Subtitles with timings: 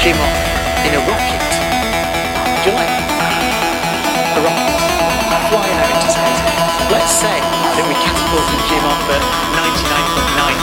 [0.00, 0.32] Jim off
[0.88, 1.44] in a rocket.
[2.64, 4.80] Do you like a rocket?
[5.52, 6.40] Flying out into space.
[6.88, 9.20] Let's say that we catapulted Jim off at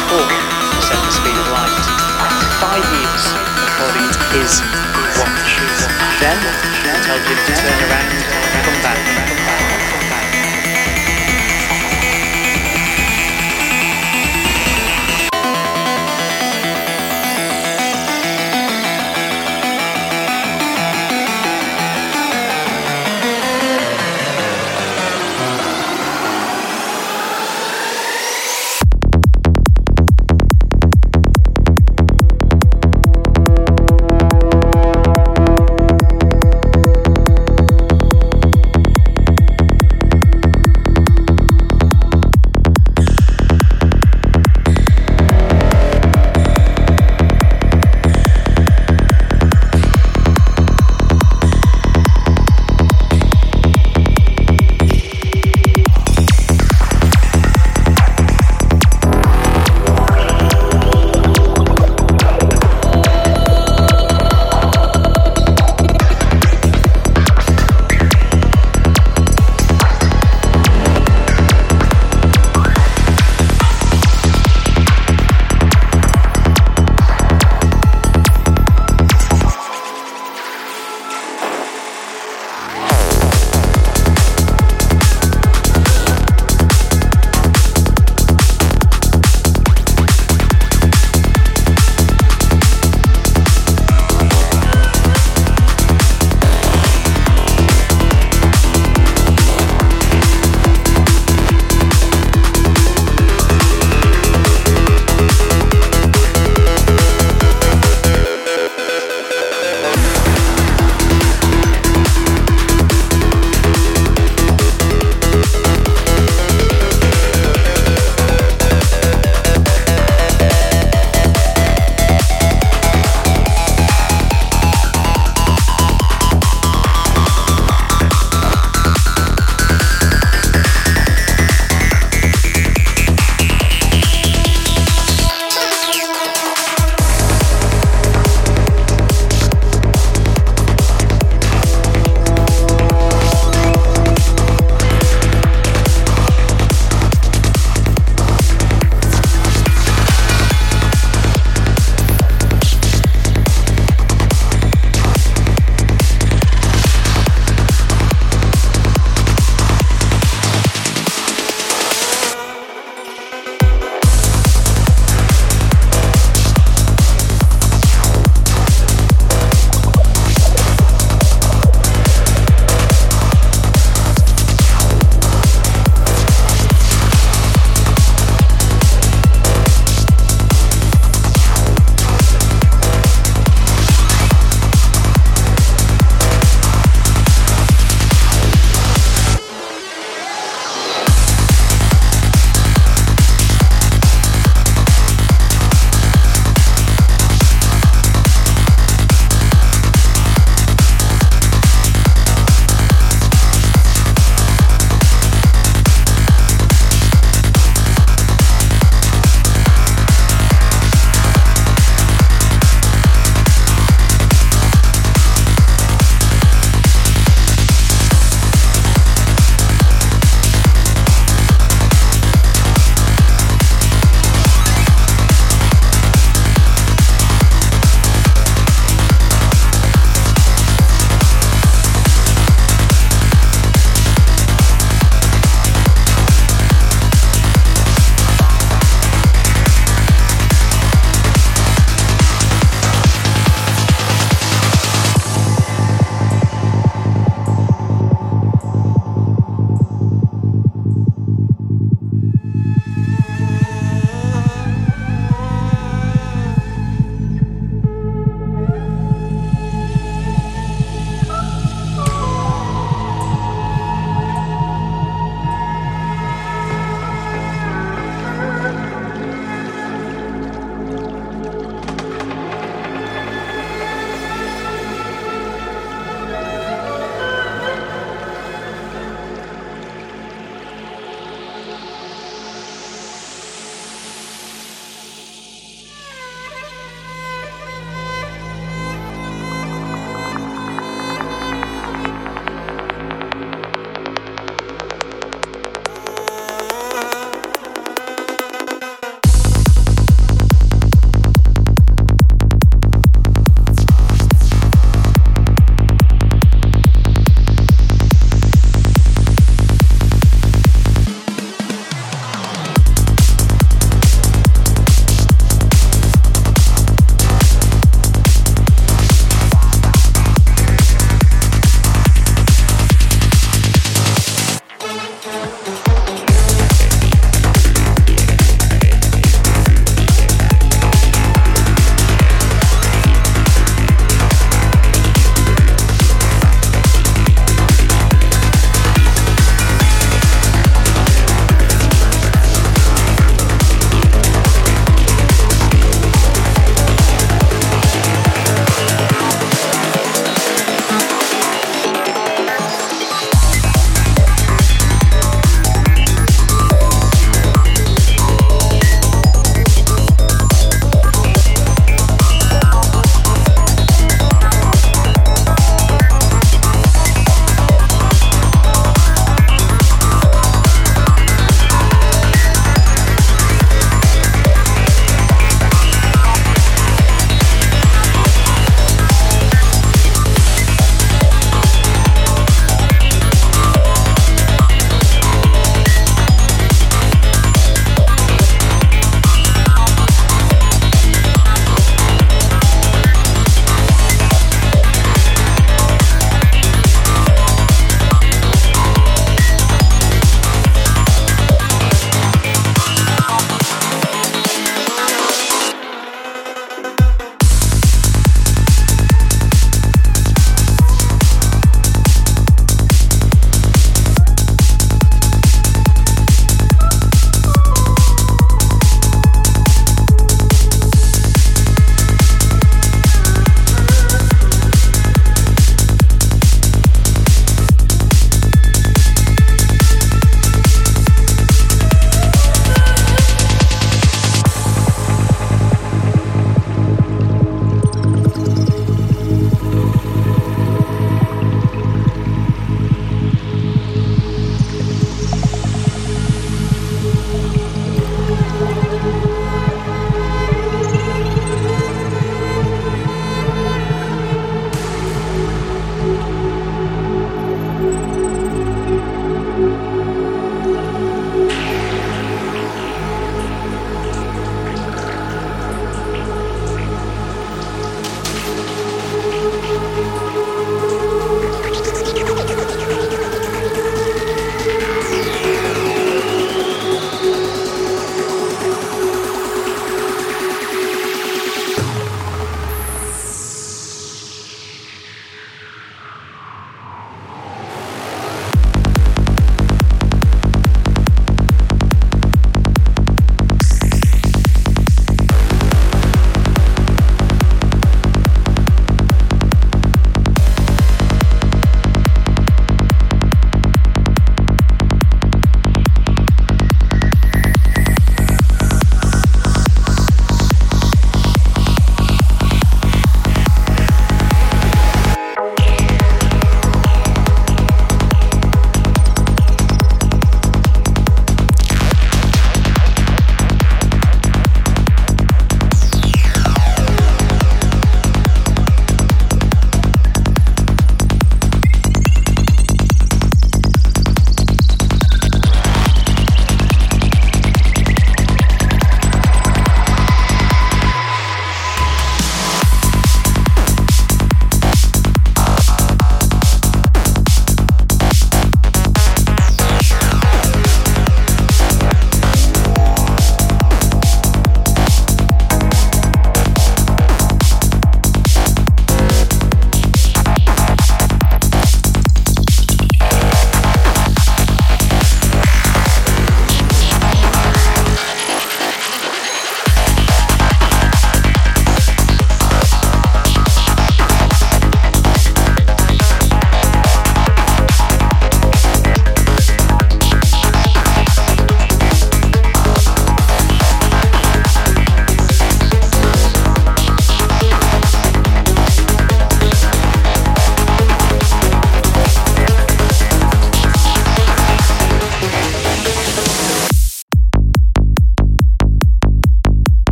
[0.00, 1.76] 99.94% the speed of light.
[2.56, 3.24] Five years,
[3.68, 4.64] according to his
[5.20, 5.60] watch.
[6.16, 6.40] Then,
[7.04, 9.35] tell Jim to turn around and come back.